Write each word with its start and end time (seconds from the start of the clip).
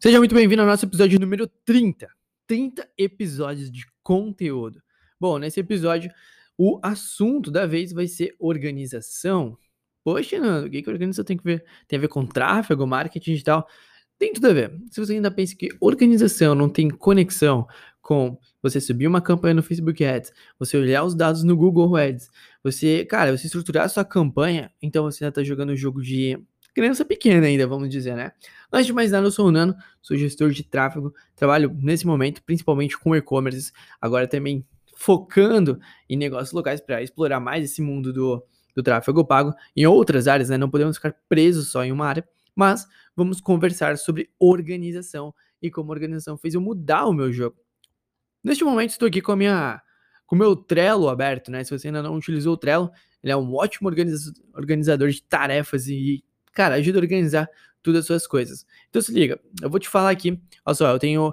Seja 0.00 0.18
muito 0.18 0.32
bem-vindo 0.32 0.62
ao 0.62 0.68
nosso 0.68 0.84
episódio 0.84 1.18
número 1.18 1.48
30. 1.64 2.08
30 2.46 2.88
episódios 2.96 3.68
de 3.68 3.84
conteúdo. 4.00 4.80
Bom, 5.18 5.38
nesse 5.38 5.58
episódio, 5.58 6.08
o 6.56 6.78
assunto 6.84 7.50
da 7.50 7.66
vez 7.66 7.92
vai 7.92 8.06
ser 8.06 8.32
organização. 8.38 9.58
Poxa, 10.04 10.38
Nando, 10.38 10.68
o 10.68 10.70
que, 10.70 10.82
que 10.82 10.88
organização 10.88 11.24
tem, 11.24 11.36
que 11.36 11.42
ver, 11.42 11.64
tem 11.88 11.96
a 11.96 12.00
ver 12.00 12.06
com 12.06 12.24
tráfego, 12.24 12.86
marketing 12.86 13.32
digital? 13.32 13.66
Tem 14.16 14.32
tudo 14.32 14.46
a 14.46 14.52
ver. 14.52 14.80
Se 14.88 15.00
você 15.00 15.14
ainda 15.14 15.32
pensa 15.32 15.56
que 15.56 15.68
organização 15.80 16.54
não 16.54 16.68
tem 16.68 16.88
conexão 16.88 17.66
com 18.00 18.38
você 18.62 18.80
subir 18.80 19.08
uma 19.08 19.20
campanha 19.20 19.54
no 19.54 19.64
Facebook 19.64 20.04
Ads, 20.04 20.32
você 20.60 20.76
olhar 20.76 21.02
os 21.02 21.16
dados 21.16 21.42
no 21.42 21.56
Google 21.56 21.96
Ads, 21.96 22.30
você, 22.62 23.04
cara, 23.04 23.36
você 23.36 23.46
estruturar 23.46 23.86
a 23.86 23.88
sua 23.88 24.04
campanha, 24.04 24.70
então 24.80 25.02
você 25.02 25.24
ainda 25.24 25.30
está 25.30 25.42
jogando 25.42 25.70
o 25.70 25.76
jogo 25.76 26.00
de 26.00 26.38
criança 26.78 27.04
pequena 27.04 27.46
ainda, 27.46 27.66
vamos 27.66 27.88
dizer, 27.88 28.14
né? 28.14 28.30
Antes 28.72 28.86
de 28.86 28.92
mais 28.92 29.10
nada, 29.10 29.26
eu 29.26 29.32
sou 29.32 29.48
o 29.48 29.50
Nano, 29.50 29.74
sou 30.00 30.16
gestor 30.16 30.50
de 30.50 30.62
tráfego, 30.62 31.12
trabalho 31.34 31.76
nesse 31.82 32.06
momento 32.06 32.40
principalmente 32.44 32.96
com 32.96 33.16
e-commerce, 33.16 33.72
agora 34.00 34.28
também 34.28 34.64
focando 34.94 35.80
em 36.08 36.16
negócios 36.16 36.52
locais 36.52 36.80
para 36.80 37.02
explorar 37.02 37.40
mais 37.40 37.64
esse 37.64 37.82
mundo 37.82 38.12
do, 38.12 38.44
do 38.76 38.82
tráfego 38.82 39.24
pago 39.24 39.52
em 39.76 39.86
outras 39.86 40.28
áreas, 40.28 40.50
né? 40.50 40.56
Não 40.56 40.70
podemos 40.70 40.96
ficar 40.96 41.16
presos 41.28 41.72
só 41.72 41.84
em 41.84 41.90
uma 41.90 42.06
área, 42.06 42.24
mas 42.54 42.86
vamos 43.16 43.40
conversar 43.40 43.98
sobre 43.98 44.30
organização 44.38 45.34
e 45.60 45.72
como 45.72 45.90
a 45.90 45.94
organização 45.94 46.38
fez 46.38 46.54
eu 46.54 46.60
mudar 46.60 47.06
o 47.06 47.12
meu 47.12 47.32
jogo. 47.32 47.56
Neste 48.42 48.62
momento, 48.62 48.90
estou 48.90 49.08
aqui 49.08 49.20
com 49.20 49.32
a 49.32 49.36
minha 49.36 49.82
com 50.26 50.36
o 50.36 50.38
meu 50.38 50.54
Trello 50.54 51.08
aberto, 51.08 51.50
né? 51.50 51.64
Se 51.64 51.76
você 51.76 51.88
ainda 51.88 52.02
não 52.02 52.14
utilizou 52.14 52.54
o 52.54 52.56
Trello, 52.56 52.90
ele 53.22 53.32
é 53.32 53.36
um 53.36 53.54
ótimo 53.54 53.88
organizador 54.54 55.08
de 55.08 55.22
tarefas 55.22 55.88
e 55.88 56.22
cara, 56.58 56.74
ajuda 56.74 56.98
a 56.98 57.02
organizar 57.02 57.48
todas 57.84 58.00
as 58.00 58.06
suas 58.06 58.26
coisas. 58.26 58.66
Então 58.90 59.00
se 59.00 59.12
liga, 59.12 59.38
eu 59.62 59.70
vou 59.70 59.78
te 59.78 59.88
falar 59.88 60.10
aqui, 60.10 60.36
olha 60.66 60.74
só, 60.74 60.90
eu 60.90 60.98
tenho 60.98 61.32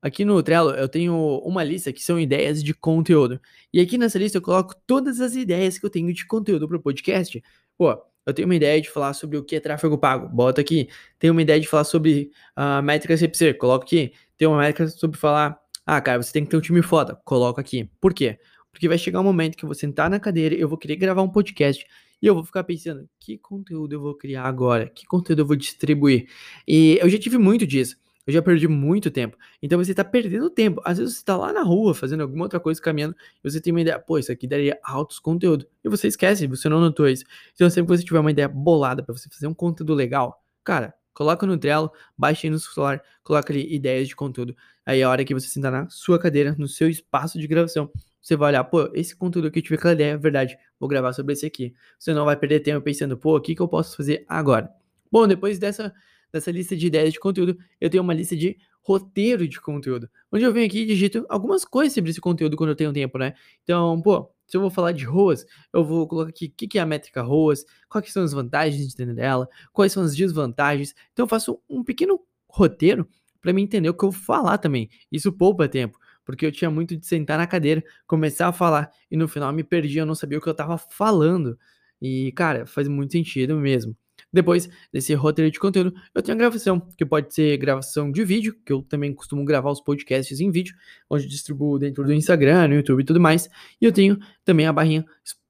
aqui 0.00 0.24
no 0.24 0.42
Trello, 0.42 0.70
eu 0.70 0.88
tenho 0.88 1.14
uma 1.44 1.62
lista 1.62 1.92
que 1.92 2.02
são 2.02 2.18
ideias 2.18 2.64
de 2.64 2.72
conteúdo. 2.72 3.38
E 3.70 3.78
aqui 3.78 3.98
nessa 3.98 4.18
lista 4.18 4.38
eu 4.38 4.42
coloco 4.42 4.74
todas 4.86 5.20
as 5.20 5.34
ideias 5.36 5.78
que 5.78 5.84
eu 5.84 5.90
tenho 5.90 6.10
de 6.14 6.26
conteúdo 6.26 6.66
para 6.66 6.78
o 6.78 6.80
podcast. 6.80 7.42
Pô, 7.76 7.94
eu 8.24 8.32
tenho 8.32 8.48
uma 8.48 8.54
ideia 8.54 8.80
de 8.80 8.88
falar 8.88 9.12
sobre 9.12 9.36
o 9.36 9.44
que 9.44 9.54
é 9.56 9.60
tráfego 9.60 9.98
pago, 9.98 10.34
bota 10.34 10.62
aqui. 10.62 10.88
Tenho 11.18 11.34
uma 11.34 11.42
ideia 11.42 11.60
de 11.60 11.68
falar 11.68 11.84
sobre 11.84 12.30
uh, 12.56 12.82
métricas 12.82 13.20
CPC, 13.20 13.52
coloco 13.52 13.84
aqui. 13.84 14.14
Tenho 14.38 14.52
uma 14.52 14.60
métrica 14.60 14.88
sobre 14.88 15.18
falar, 15.18 15.60
ah, 15.84 16.00
cara, 16.00 16.22
você 16.22 16.32
tem 16.32 16.42
que 16.42 16.50
ter 16.50 16.56
um 16.56 16.60
time 16.62 16.80
foda, 16.80 17.20
coloco 17.22 17.60
aqui. 17.60 17.90
Por 18.00 18.14
quê? 18.14 18.38
Porque 18.72 18.88
vai 18.88 18.96
chegar 18.96 19.20
um 19.20 19.24
momento 19.24 19.58
que 19.58 19.64
eu 19.64 19.68
vou 19.68 19.74
sentar 19.74 20.08
na 20.08 20.18
cadeira 20.18 20.54
e 20.54 20.60
eu 20.60 20.68
vou 20.70 20.78
querer 20.78 20.96
gravar 20.96 21.20
um 21.20 21.28
podcast 21.28 21.84
e 22.20 22.26
eu 22.26 22.34
vou 22.34 22.44
ficar 22.44 22.64
pensando, 22.64 23.08
que 23.18 23.38
conteúdo 23.38 23.94
eu 23.94 24.00
vou 24.00 24.14
criar 24.14 24.44
agora? 24.44 24.88
Que 24.88 25.06
conteúdo 25.06 25.40
eu 25.40 25.46
vou 25.46 25.56
distribuir? 25.56 26.28
E 26.66 26.98
eu 27.00 27.08
já 27.08 27.18
tive 27.18 27.38
muito 27.38 27.66
disso. 27.66 27.96
Eu 28.28 28.32
já 28.34 28.42
perdi 28.42 28.68
muito 28.68 29.10
tempo. 29.10 29.38
Então 29.62 29.82
você 29.82 29.92
está 29.92 30.04
perdendo 30.04 30.50
tempo. 30.50 30.82
Às 30.84 30.98
vezes 30.98 31.14
você 31.14 31.20
está 31.20 31.34
lá 31.34 31.50
na 31.50 31.62
rua 31.62 31.94
fazendo 31.94 32.20
alguma 32.20 32.44
outra 32.44 32.60
coisa, 32.60 32.78
caminhando, 32.78 33.16
e 33.42 33.50
você 33.50 33.58
tem 33.58 33.72
uma 33.72 33.80
ideia, 33.80 33.98
pô, 33.98 34.18
isso 34.18 34.30
aqui 34.30 34.46
daria 34.46 34.78
altos 34.84 35.18
conteúdo. 35.18 35.66
E 35.82 35.88
você 35.88 36.08
esquece, 36.08 36.46
você 36.46 36.68
não 36.68 36.78
notou 36.78 37.08
isso. 37.08 37.24
Então 37.54 37.70
sempre 37.70 37.90
que 37.90 37.96
você 37.96 38.04
tiver 38.04 38.20
uma 38.20 38.30
ideia 38.30 38.46
bolada 38.46 39.02
para 39.02 39.16
você 39.16 39.30
fazer 39.30 39.46
um 39.46 39.54
conteúdo 39.54 39.94
legal, 39.94 40.44
cara, 40.62 40.92
coloca 41.14 41.46
no 41.46 41.56
Trello, 41.56 41.90
baixa 42.18 42.46
aí 42.46 42.50
no 42.50 42.58
celular, 42.58 43.02
coloca 43.22 43.50
ali 43.50 43.74
ideias 43.74 44.06
de 44.06 44.14
conteúdo. 44.14 44.54
Aí 44.84 45.02
a 45.02 45.08
hora 45.08 45.24
que 45.24 45.32
você 45.32 45.48
sentar 45.48 45.72
na 45.72 45.88
sua 45.88 46.18
cadeira, 46.18 46.54
no 46.58 46.68
seu 46.68 46.88
espaço 46.88 47.38
de 47.38 47.46
gravação, 47.46 47.90
você 48.28 48.36
vai 48.36 48.50
olhar, 48.50 48.62
pô, 48.64 48.90
esse 48.92 49.16
conteúdo 49.16 49.48
aqui 49.48 49.60
eu 49.60 49.62
tive 49.62 49.76
aquela 49.76 49.94
ideia, 49.94 50.12
é 50.12 50.16
verdade, 50.18 50.58
vou 50.78 50.86
gravar 50.86 51.14
sobre 51.14 51.32
esse 51.32 51.46
aqui. 51.46 51.72
Você 51.98 52.12
não 52.12 52.26
vai 52.26 52.36
perder 52.36 52.60
tempo 52.60 52.82
pensando, 52.82 53.16
pô, 53.16 53.34
o 53.34 53.40
que, 53.40 53.54
que 53.54 53.62
eu 53.62 53.66
posso 53.66 53.96
fazer 53.96 54.22
agora? 54.28 54.68
Bom, 55.10 55.26
depois 55.26 55.58
dessa, 55.58 55.94
dessa 56.30 56.50
lista 56.50 56.76
de 56.76 56.86
ideias 56.86 57.14
de 57.14 57.18
conteúdo, 57.18 57.56
eu 57.80 57.88
tenho 57.88 58.02
uma 58.02 58.12
lista 58.12 58.36
de 58.36 58.58
roteiro 58.82 59.48
de 59.48 59.58
conteúdo, 59.58 60.10
onde 60.30 60.44
eu 60.44 60.52
venho 60.52 60.66
aqui 60.66 60.80
e 60.80 60.86
digito 60.86 61.24
algumas 61.30 61.64
coisas 61.64 61.94
sobre 61.94 62.10
esse 62.10 62.20
conteúdo 62.20 62.54
quando 62.54 62.68
eu 62.68 62.76
tenho 62.76 62.92
tempo, 62.92 63.16
né? 63.16 63.32
Então, 63.62 63.98
pô, 64.02 64.30
se 64.46 64.58
eu 64.58 64.60
vou 64.60 64.68
falar 64.68 64.92
de 64.92 65.06
ROAS, 65.06 65.46
eu 65.72 65.82
vou 65.82 66.06
colocar 66.06 66.28
aqui 66.28 66.46
o 66.46 66.50
que, 66.54 66.68
que 66.68 66.78
é 66.78 66.82
a 66.82 66.86
métrica 66.86 67.22
ROAS, 67.22 67.64
quais 67.88 68.12
são 68.12 68.22
as 68.22 68.32
vantagens 68.32 68.88
de 68.88 68.94
dentro 68.94 69.14
dela, 69.14 69.48
quais 69.72 69.90
são 69.90 70.02
as 70.02 70.14
desvantagens. 70.14 70.94
Então 71.14 71.24
eu 71.24 71.28
faço 71.28 71.62
um 71.66 71.82
pequeno 71.82 72.20
roteiro 72.46 73.08
para 73.40 73.54
mim 73.54 73.62
entender 73.62 73.88
o 73.88 73.94
que 73.94 74.04
eu 74.04 74.10
vou 74.10 74.20
falar 74.20 74.58
também. 74.58 74.90
Isso 75.10 75.32
poupa 75.32 75.66
tempo 75.66 75.98
porque 76.28 76.44
eu 76.44 76.52
tinha 76.52 76.70
muito 76.70 76.94
de 76.94 77.06
sentar 77.06 77.38
na 77.38 77.46
cadeira, 77.46 77.82
começar 78.06 78.48
a 78.48 78.52
falar 78.52 78.90
e 79.10 79.16
no 79.16 79.26
final 79.26 79.50
me 79.50 79.64
perdi, 79.64 79.96
eu 79.96 80.04
não 80.04 80.14
sabia 80.14 80.36
o 80.36 80.42
que 80.42 80.46
eu 80.46 80.52
tava 80.52 80.76
falando. 80.76 81.58
E, 82.02 82.32
cara, 82.32 82.66
faz 82.66 82.86
muito 82.86 83.12
sentido 83.12 83.56
mesmo. 83.56 83.96
Depois 84.30 84.68
desse 84.92 85.14
roteiro 85.14 85.50
de 85.50 85.58
conteúdo, 85.58 85.94
eu 86.14 86.22
tenho 86.22 86.36
a 86.36 86.38
gravação, 86.38 86.78
que 86.78 87.06
pode 87.06 87.32
ser 87.32 87.56
gravação 87.56 88.12
de 88.12 88.22
vídeo, 88.26 88.54
que 88.62 88.70
eu 88.70 88.82
também 88.82 89.14
costumo 89.14 89.42
gravar 89.42 89.70
os 89.70 89.80
podcasts 89.80 90.38
em 90.38 90.50
vídeo, 90.50 90.76
onde 91.08 91.26
distribuo 91.26 91.78
dentro 91.78 92.04
do 92.04 92.12
Instagram, 92.12 92.68
no 92.68 92.74
YouTube 92.74 93.00
e 93.00 93.06
tudo 93.06 93.18
mais. 93.18 93.48
E 93.80 93.86
eu 93.86 93.90
tenho 93.90 94.18
também 94.44 94.66
a 94.66 94.72
barrinha 94.72 95.06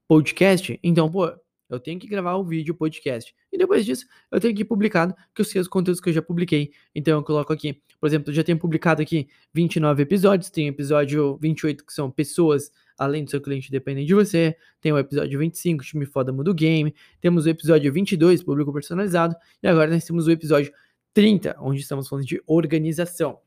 podcast. 0.07 0.79
Então, 0.81 1.11
pô, 1.11 1.29
eu 1.69 1.79
tenho 1.79 1.99
que 1.99 2.07
gravar 2.07 2.35
o 2.35 2.43
vídeo, 2.43 2.73
o 2.73 2.77
podcast. 2.77 3.33
E 3.51 3.57
depois 3.57 3.85
disso, 3.85 4.05
eu 4.31 4.39
tenho 4.39 4.55
que 4.55 4.61
ir 4.61 4.65
publicado, 4.65 5.15
que 5.33 5.41
eu 5.41 5.45
sei 5.45 5.61
os 5.61 5.67
conteúdos 5.67 6.01
que 6.01 6.09
eu 6.09 6.13
já 6.13 6.21
publiquei. 6.21 6.71
Então 6.95 7.19
eu 7.19 7.23
coloco 7.23 7.53
aqui, 7.53 7.81
por 7.99 8.07
exemplo, 8.07 8.31
eu 8.31 8.33
já 8.33 8.43
tenho 8.43 8.57
publicado 8.57 9.01
aqui 9.01 9.27
29 9.53 10.01
episódios, 10.03 10.49
tem 10.49 10.67
episódio 10.67 11.37
28 11.37 11.85
que 11.85 11.93
são 11.93 12.09
pessoas 12.09 12.71
além 12.99 13.23
do 13.23 13.31
seu 13.31 13.39
cliente 13.39 13.71
dependem 13.71 14.05
de 14.05 14.13
você. 14.13 14.55
Tem 14.81 14.91
o 14.91 14.97
episódio 14.97 15.39
25, 15.39 15.83
time 15.83 16.05
foda 16.05 16.33
muda 16.33 16.51
o 16.51 16.53
game. 16.53 16.93
Temos 17.21 17.45
o 17.45 17.49
episódio 17.49 17.91
22, 17.91 18.43
público 18.43 18.73
personalizado. 18.73 19.35
E 19.63 19.67
agora 19.67 19.89
nós 19.89 20.03
temos 20.03 20.27
o 20.27 20.31
episódio 20.31 20.71
30, 21.13 21.55
onde 21.59 21.79
estamos 21.79 22.07
falando 22.07 22.25
de 22.25 22.41
organização. 22.45 23.39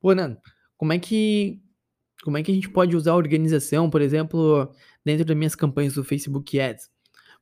Pô, 0.00 0.10
como 0.76 0.92
é 0.92 0.98
que 0.98 1.60
como 2.22 2.38
é 2.38 2.42
que 2.42 2.50
a 2.50 2.54
gente 2.54 2.70
pode 2.70 2.96
usar 2.96 3.12
a 3.12 3.16
organização, 3.16 3.90
por 3.90 4.00
exemplo, 4.00 4.72
dentro 5.04 5.24
das 5.24 5.36
minhas 5.36 5.54
campanhas 5.54 5.94
do 5.94 6.04
Facebook 6.04 6.58
Ads? 6.58 6.90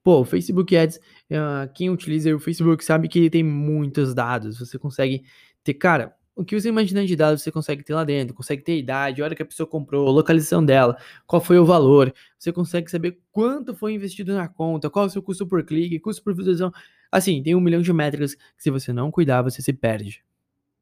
Pô, 0.03 0.21
o 0.21 0.25
Facebook 0.25 0.77
Ads, 0.77 0.97
uh, 0.97 1.73
quem 1.75 1.89
utiliza 1.89 2.35
o 2.35 2.41
Facebook 2.41 2.85
sabe 2.85 3.09
que 3.09 3.19
ele 3.19 3.31
tem 3.31 3.43
muitos 3.43 4.15
dados. 4.15 4.59
Você 4.59 4.79
consegue 4.79 5.23
ter, 5.63 5.75
cara, 5.75 6.15
o 6.35 6.45
que 6.45 6.59
você 6.59 6.69
imaginar 6.69 7.05
de 7.05 7.15
dados 7.15 7.43
você 7.43 7.53
consegue 7.53 7.85
ter 7.85 7.95
lá 7.95 8.05
dentro, 8.05 8.35
consegue 8.35 8.63
ter 8.63 8.73
a 8.73 8.77
idade, 8.77 9.21
a 9.21 9.25
hora 9.25 9.35
que 9.35 9.43
a 9.43 9.47
pessoa 9.47 9.67
comprou, 9.67 10.11
localização 10.11 10.65
dela, 10.65 10.97
qual 11.27 11.41
foi 11.41 11.59
o 11.59 11.65
valor, 11.65 12.13
você 12.39 12.53
consegue 12.53 12.91
saber 12.91 13.19
quanto 13.31 13.75
foi 13.75 13.93
investido 13.93 14.35
na 14.35 14.49
conta, 14.49 14.91
qual 14.91 15.05
é 15.05 15.09
o 15.09 15.11
seu 15.11 15.23
custo 15.23 15.47
por 15.47 15.63
clique, 15.65 15.99
custo 16.01 16.23
por 16.23 16.35
visualização. 16.35 16.73
Assim, 17.11 17.43
tem 17.43 17.55
um 17.55 17.61
milhão 17.61 17.83
de 17.83 17.93
métricas 17.93 18.35
que 18.35 18.43
se 18.57 18.71
você 18.71 18.93
não 18.93 19.11
cuidar, 19.11 19.43
você 19.43 19.61
se 19.61 19.73
perde. 19.73 20.25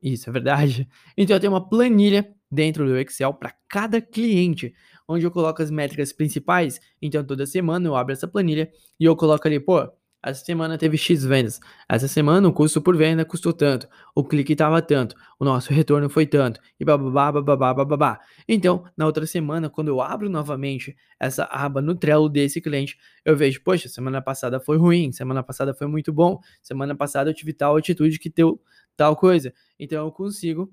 Isso 0.02 0.30
é 0.30 0.32
verdade. 0.32 0.88
Então 1.16 1.36
eu 1.36 1.40
tenho 1.40 1.52
uma 1.52 1.68
planilha 1.68 2.32
dentro 2.50 2.86
do 2.86 2.96
Excel 2.96 3.34
para 3.34 3.54
cada 3.68 4.00
cliente, 4.00 4.72
onde 5.10 5.26
eu 5.26 5.30
coloco 5.30 5.60
as 5.60 5.70
métricas 5.70 6.12
principais. 6.12 6.80
Então 7.02 7.24
toda 7.24 7.44
semana 7.44 7.88
eu 7.88 7.96
abro 7.96 8.12
essa 8.12 8.28
planilha 8.28 8.70
e 8.98 9.04
eu 9.04 9.16
coloco 9.16 9.46
ali, 9.46 9.58
pô, 9.58 9.90
essa 10.22 10.44
semana 10.44 10.76
teve 10.76 10.98
X 10.98 11.24
vendas. 11.24 11.58
Essa 11.88 12.06
semana 12.06 12.46
o 12.46 12.52
custo 12.52 12.80
por 12.80 12.96
venda 12.96 13.24
custou 13.24 13.52
tanto. 13.52 13.88
O 14.14 14.22
clique 14.22 14.52
estava 14.52 14.80
tanto. 14.82 15.16
O 15.38 15.44
nosso 15.44 15.72
retorno 15.72 16.10
foi 16.10 16.26
tanto. 16.26 16.60
E 16.78 16.84
bababá, 16.84 17.32
bababá, 17.32 17.74
bababá. 17.74 18.20
Então, 18.46 18.84
na 18.96 19.06
outra 19.06 19.26
semana, 19.26 19.70
quando 19.70 19.88
eu 19.88 20.00
abro 20.00 20.28
novamente 20.28 20.94
essa 21.18 21.44
aba 21.44 21.80
no 21.80 21.94
Trello 21.94 22.28
desse 22.28 22.60
cliente, 22.60 22.98
eu 23.24 23.34
vejo, 23.34 23.62
poxa, 23.64 23.88
semana 23.88 24.20
passada 24.20 24.60
foi 24.60 24.76
ruim, 24.76 25.10
semana 25.10 25.42
passada 25.42 25.72
foi 25.72 25.86
muito 25.86 26.12
bom, 26.12 26.38
semana 26.62 26.94
passada 26.94 27.30
eu 27.30 27.34
tive 27.34 27.54
tal 27.54 27.76
atitude 27.76 28.18
que 28.18 28.28
deu 28.28 28.60
tal 28.96 29.16
coisa. 29.16 29.52
Então 29.78 30.04
eu 30.04 30.12
consigo 30.12 30.70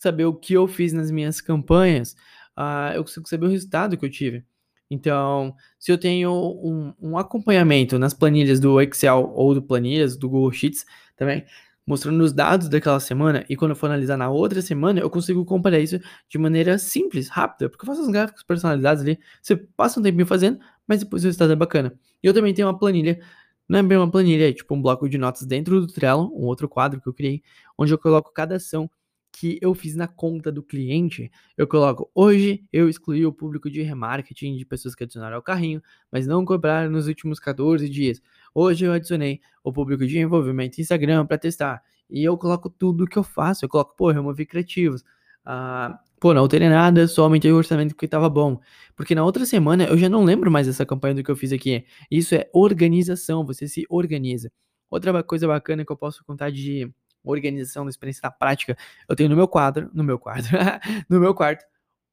saber 0.00 0.24
o 0.24 0.34
que 0.34 0.54
eu 0.54 0.66
fiz 0.66 0.92
nas 0.92 1.10
minhas 1.10 1.40
campanhas, 1.40 2.16
uh, 2.60 2.92
eu 2.94 3.02
consigo 3.02 3.28
saber 3.28 3.46
o 3.46 3.50
resultado 3.50 3.96
que 3.96 4.04
eu 4.04 4.10
tive. 4.10 4.44
Então, 4.90 5.54
se 5.78 5.90
eu 5.92 5.96
tenho 5.98 6.32
um, 6.32 6.92
um, 7.00 7.18
acompanhamento 7.18 7.98
nas 7.98 8.12
planilhas 8.12 8.58
do 8.58 8.80
Excel 8.80 9.32
ou 9.34 9.54
do 9.54 9.62
planilhas 9.62 10.16
do 10.16 10.28
Google 10.28 10.52
Sheets 10.52 10.84
também, 11.16 11.44
mostrando 11.86 12.22
os 12.22 12.32
dados 12.32 12.68
daquela 12.68 12.98
semana, 13.00 13.44
e 13.48 13.56
quando 13.56 13.70
eu 13.70 13.76
for 13.76 13.86
analisar 13.86 14.16
na 14.16 14.28
outra 14.28 14.60
semana, 14.60 15.00
eu 15.00 15.08
consigo 15.08 15.44
comparar 15.44 15.78
isso 15.78 15.98
de 16.28 16.38
maneira 16.38 16.76
simples, 16.76 17.28
rápida, 17.28 17.68
porque 17.68 17.84
eu 17.84 17.86
faço 17.86 18.02
os 18.02 18.08
gráficos 18.08 18.42
personalizados 18.42 19.02
ali, 19.02 19.18
você 19.40 19.56
passa 19.56 20.00
um 20.00 20.02
tempinho 20.02 20.26
fazendo, 20.26 20.58
mas 20.86 21.00
depois 21.00 21.22
o 21.22 21.26
resultado 21.26 21.52
é 21.52 21.56
bacana. 21.56 21.94
E 22.22 22.26
eu 22.26 22.34
também 22.34 22.52
tenho 22.52 22.66
uma 22.66 22.78
planilha, 22.78 23.20
não 23.68 23.78
é 23.78 23.82
bem 23.82 23.96
uma 23.96 24.10
planilha, 24.10 24.50
é 24.50 24.52
tipo 24.52 24.74
um 24.74 24.82
bloco 24.82 25.08
de 25.08 25.16
notas 25.18 25.46
dentro 25.46 25.80
do 25.80 25.86
Trello, 25.86 26.32
um 26.34 26.46
outro 26.46 26.68
quadro 26.68 27.00
que 27.00 27.08
eu 27.08 27.14
criei, 27.14 27.42
onde 27.78 27.92
eu 27.92 27.98
coloco 27.98 28.32
cada 28.32 28.56
ação 28.56 28.90
que 29.32 29.58
eu 29.60 29.74
fiz 29.74 29.94
na 29.94 30.08
conta 30.08 30.50
do 30.50 30.62
cliente, 30.62 31.30
eu 31.56 31.66
coloco 31.66 32.10
hoje 32.14 32.64
eu 32.72 32.88
excluí 32.88 33.24
o 33.24 33.32
público 33.32 33.70
de 33.70 33.82
remarketing 33.82 34.56
de 34.56 34.64
pessoas 34.64 34.94
que 34.94 35.04
adicionaram 35.04 35.36
ao 35.36 35.42
carrinho, 35.42 35.82
mas 36.10 36.26
não 36.26 36.44
cobraram 36.44 36.90
nos 36.90 37.06
últimos 37.06 37.38
14 37.38 37.88
dias. 37.88 38.20
Hoje 38.54 38.84
eu 38.84 38.92
adicionei 38.92 39.40
o 39.62 39.72
público 39.72 40.06
de 40.06 40.18
envolvimento 40.18 40.80
Instagram 40.80 41.26
para 41.26 41.38
testar. 41.38 41.82
E 42.08 42.24
eu 42.24 42.36
coloco 42.36 42.68
tudo 42.68 43.06
que 43.06 43.16
eu 43.16 43.22
faço. 43.22 43.64
Eu 43.64 43.68
coloco, 43.68 43.94
pô, 43.96 44.10
removi 44.10 44.44
criativos. 44.44 45.04
Ah, 45.44 45.98
pô, 46.18 46.34
não 46.34 46.42
alterei 46.42 46.68
nada, 46.68 47.06
só 47.06 47.22
aumentei 47.22 47.52
o 47.52 47.56
orçamento 47.56 47.94
porque 47.94 48.06
estava 48.06 48.28
bom. 48.28 48.60
Porque 48.96 49.14
na 49.14 49.24
outra 49.24 49.46
semana 49.46 49.84
eu 49.84 49.96
já 49.96 50.08
não 50.08 50.24
lembro 50.24 50.50
mais 50.50 50.66
dessa 50.66 50.84
campanha 50.84 51.14
do 51.14 51.22
que 51.22 51.30
eu 51.30 51.36
fiz 51.36 51.52
aqui. 51.52 51.84
Isso 52.10 52.34
é 52.34 52.50
organização, 52.52 53.44
você 53.46 53.68
se 53.68 53.86
organiza. 53.88 54.50
Outra 54.90 55.22
coisa 55.22 55.46
bacana 55.46 55.84
que 55.84 55.92
eu 55.92 55.96
posso 55.96 56.24
contar 56.24 56.50
de 56.50 56.92
organização, 57.24 57.84
da 57.84 57.90
experiência 57.90 58.20
na 58.24 58.30
prática, 58.30 58.76
eu 59.08 59.16
tenho 59.16 59.28
no 59.28 59.36
meu 59.36 59.48
quadro, 59.48 59.90
no 59.92 60.02
meu 60.02 60.18
quadro, 60.18 60.48
no 61.08 61.20
meu 61.20 61.34
quarto, 61.34 61.64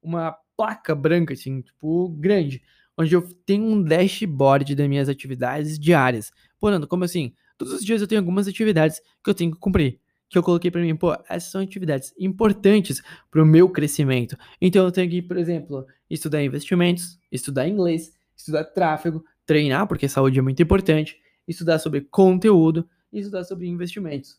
uma 0.02 0.36
placa 0.56 0.94
branca, 0.94 1.34
assim, 1.34 1.62
tipo, 1.62 2.08
grande, 2.08 2.62
onde 2.96 3.14
eu 3.14 3.22
tenho 3.46 3.64
um 3.64 3.82
dashboard 3.82 4.74
das 4.74 4.88
minhas 4.88 5.08
atividades 5.08 5.78
diárias. 5.78 6.32
Pô, 6.58 6.70
Nando, 6.70 6.88
como 6.88 7.04
assim? 7.04 7.32
Todos 7.56 7.74
os 7.74 7.84
dias 7.84 8.00
eu 8.00 8.08
tenho 8.08 8.20
algumas 8.20 8.48
atividades 8.48 9.00
que 9.22 9.30
eu 9.30 9.34
tenho 9.34 9.52
que 9.52 9.58
cumprir. 9.58 10.00
Que 10.28 10.36
eu 10.36 10.42
coloquei 10.42 10.70
para 10.70 10.80
mim, 10.80 10.94
pô, 10.94 11.12
essas 11.28 11.50
são 11.50 11.60
atividades 11.60 12.12
importantes 12.18 13.02
para 13.30 13.42
o 13.42 13.46
meu 13.46 13.68
crescimento. 13.68 14.36
Então 14.60 14.84
eu 14.84 14.92
tenho 14.92 15.08
que, 15.08 15.22
por 15.22 15.36
exemplo, 15.36 15.86
estudar 16.10 16.42
investimentos, 16.42 17.18
estudar 17.32 17.66
inglês, 17.66 18.12
estudar 18.36 18.64
tráfego, 18.64 19.24
treinar, 19.46 19.86
porque 19.86 20.08
saúde 20.08 20.38
é 20.38 20.42
muito 20.42 20.62
importante, 20.62 21.16
estudar 21.46 21.78
sobre 21.78 22.02
conteúdo 22.02 22.86
e 23.12 23.20
estudar 23.20 23.44
sobre 23.44 23.66
investimentos. 23.66 24.38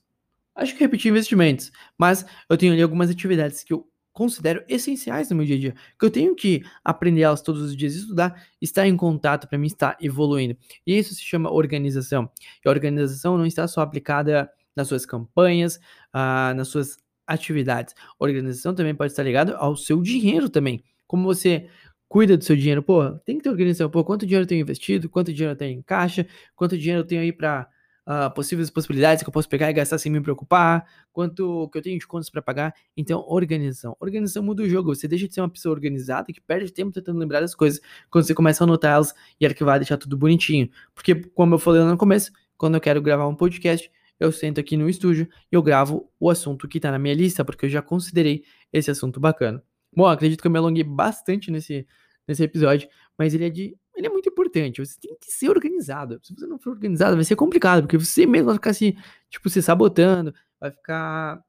Acho 0.59 0.73
que 0.73 0.79
repetir 0.79 1.09
investimentos, 1.09 1.71
mas 1.97 2.25
eu 2.49 2.57
tenho 2.57 2.73
ali 2.73 2.81
algumas 2.81 3.09
atividades 3.09 3.63
que 3.63 3.71
eu 3.71 3.87
considero 4.11 4.61
essenciais 4.67 5.29
no 5.29 5.37
meu 5.37 5.45
dia 5.45 5.55
a 5.55 5.59
dia, 5.59 5.75
que 5.97 6.05
eu 6.05 6.11
tenho 6.11 6.35
que 6.35 6.61
aprender 6.83 7.21
elas 7.21 7.41
todos 7.41 7.61
os 7.61 7.77
dias, 7.77 7.95
estudar, 7.95 8.45
estar 8.61 8.85
em 8.85 8.97
contato 8.97 9.47
para 9.47 9.57
mim 9.57 9.67
estar 9.67 9.95
evoluindo. 10.01 10.57
E 10.85 10.97
isso 10.97 11.15
se 11.15 11.21
chama 11.21 11.49
organização. 11.49 12.29
E 12.65 12.67
a 12.67 12.71
organização 12.71 13.37
não 13.37 13.45
está 13.45 13.65
só 13.69 13.79
aplicada 13.79 14.51
nas 14.75 14.89
suas 14.89 15.05
campanhas, 15.05 15.79
ah, 16.11 16.53
nas 16.53 16.67
suas 16.67 16.97
atividades. 17.25 17.95
A 18.19 18.23
organização 18.25 18.75
também 18.75 18.93
pode 18.93 19.13
estar 19.13 19.23
ligada 19.23 19.55
ao 19.55 19.77
seu 19.77 20.01
dinheiro 20.01 20.49
também. 20.49 20.83
Como 21.07 21.23
você 21.23 21.69
cuida 22.09 22.35
do 22.35 22.43
seu 22.43 22.57
dinheiro, 22.57 22.83
pô, 22.83 23.11
tem 23.19 23.37
que 23.37 23.43
ter 23.43 23.49
organização. 23.49 23.89
Pô, 23.89 24.03
quanto 24.03 24.25
dinheiro 24.25 24.43
eu 24.43 24.47
tenho 24.47 24.61
investido, 24.61 25.07
quanto 25.09 25.31
dinheiro 25.31 25.53
eu 25.53 25.57
tenho 25.57 25.79
em 25.79 25.81
caixa, 25.81 26.27
quanto 26.57 26.77
dinheiro 26.77 27.01
eu 27.03 27.07
tenho 27.07 27.21
aí 27.21 27.31
para 27.31 27.69
uh, 28.09 28.33
possíveis 28.33 28.71
possibilidades 28.71 29.21
que 29.21 29.29
eu 29.29 29.33
posso 29.33 29.47
pegar 29.47 29.69
e 29.69 29.73
gastar 29.73 29.99
sem 29.99 30.11
me 30.11 30.19
preocupar, 30.19 30.83
quanto 31.13 31.69
que 31.71 31.77
eu 31.77 31.81
tenho 31.81 31.99
de 31.99 32.07
contas 32.07 32.29
para 32.29 32.41
pagar. 32.41 32.73
Então, 32.97 33.23
organização. 33.27 33.95
Organização 33.99 34.41
muda 34.41 34.63
o 34.63 34.69
jogo. 34.69 34.95
Você 34.95 35.07
deixa 35.07 35.27
de 35.27 35.33
ser 35.35 35.41
uma 35.41 35.49
pessoa 35.49 35.73
organizada 35.73 36.33
que 36.33 36.41
perde 36.41 36.71
tempo 36.73 36.91
tentando 36.91 37.19
lembrar 37.19 37.41
das 37.41 37.53
coisas 37.53 37.79
quando 38.09 38.25
você 38.25 38.33
começa 38.33 38.63
a 38.63 38.65
anotar 38.65 38.93
elas 38.93 39.13
e 39.39 39.45
arquivar, 39.45 39.77
deixar 39.77 39.97
tudo 39.97 40.17
bonitinho. 40.17 40.69
Porque, 40.95 41.13
como 41.13 41.53
eu 41.53 41.59
falei 41.59 41.81
lá 41.81 41.91
no 41.91 41.97
começo, 41.97 42.31
quando 42.57 42.75
eu 42.75 42.81
quero 42.81 43.01
gravar 43.01 43.27
um 43.27 43.35
podcast, 43.35 43.89
eu 44.19 44.31
sento 44.31 44.59
aqui 44.59 44.75
no 44.75 44.89
estúdio 44.89 45.29
e 45.51 45.55
eu 45.55 45.61
gravo 45.61 46.11
o 46.19 46.29
assunto 46.29 46.67
que 46.67 46.77
está 46.77 46.91
na 46.91 46.99
minha 46.99 47.13
lista, 47.13 47.45
porque 47.45 47.67
eu 47.67 47.69
já 47.69 47.81
considerei 47.81 48.43
esse 48.73 48.89
assunto 48.89 49.19
bacana. 49.19 49.63
Bom, 49.95 50.05
acredito 50.05 50.41
que 50.41 50.47
eu 50.47 50.51
me 50.51 50.57
alonguei 50.57 50.83
bastante 50.83 51.49
nesse, 51.49 51.87
nesse 52.27 52.43
episódio, 52.43 52.89
mas 53.17 53.33
ele 53.33 53.45
é 53.45 53.49
de 53.49 53.77
ele 53.99 54.07
é 54.07 54.09
muito 54.09 54.29
importante. 54.29 54.79
Você 54.79 54.97
tem 54.99 55.15
que 55.19 55.29
ser 55.31 55.49
organizado. 55.49 56.19
Se 56.23 56.33
você 56.33 56.47
não 56.47 56.57
for 56.57 56.71
organizado, 56.71 57.15
vai 57.15 57.25
ser 57.25 57.35
complicado, 57.35 57.81
porque 57.81 57.97
você 57.97 58.25
mesmo 58.25 58.45
vai 58.45 58.55
ficar 58.55 58.73
se, 58.73 58.97
tipo, 59.29 59.49
se 59.49 59.61
sabotando, 59.61 60.33
vai 60.59 60.71
ficar 60.71 61.43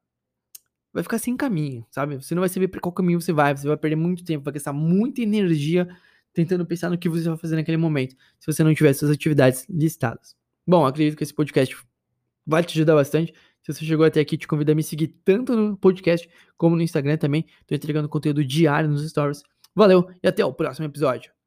vai 0.93 1.01
ficar 1.03 1.17
sem 1.17 1.37
caminho, 1.37 1.85
sabe? 1.89 2.17
Você 2.17 2.35
não 2.35 2.41
vai 2.41 2.49
saber 2.49 2.67
para 2.67 2.81
qual 2.81 2.91
caminho 2.91 3.21
você 3.21 3.31
vai, 3.31 3.55
você 3.55 3.65
vai 3.65 3.77
perder 3.77 3.95
muito 3.95 4.25
tempo, 4.25 4.43
vai 4.43 4.53
gastar 4.53 4.73
muita 4.73 5.21
energia 5.21 5.87
tentando 6.33 6.65
pensar 6.65 6.89
no 6.89 6.97
que 6.97 7.07
você 7.07 7.29
vai 7.29 7.37
fazer 7.37 7.55
naquele 7.55 7.77
momento, 7.77 8.13
se 8.37 8.45
você 8.45 8.61
não 8.61 8.73
tiver 8.73 8.91
suas 8.91 9.09
atividades 9.09 9.65
listadas. 9.69 10.35
Bom, 10.67 10.85
acredito 10.85 11.15
que 11.15 11.23
esse 11.23 11.33
podcast 11.33 11.77
vai 12.45 12.61
te 12.61 12.77
ajudar 12.77 12.95
bastante. 12.95 13.33
Se 13.63 13.73
você 13.73 13.85
chegou 13.85 14.05
até 14.05 14.19
aqui, 14.19 14.37
te 14.37 14.47
convido 14.47 14.73
a 14.73 14.75
me 14.75 14.83
seguir 14.83 15.07
tanto 15.23 15.55
no 15.55 15.77
podcast 15.77 16.29
como 16.57 16.75
no 16.75 16.81
Instagram 16.81 17.15
também. 17.15 17.45
Estou 17.61 17.75
entregando 17.77 18.09
conteúdo 18.09 18.43
diário 18.43 18.89
nos 18.89 19.09
stories. 19.09 19.43
Valeu 19.73 20.09
e 20.21 20.27
até 20.27 20.43
o 20.43 20.53
próximo 20.53 20.85
episódio. 20.85 21.40